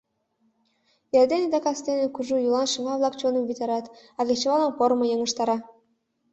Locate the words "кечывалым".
4.27-4.71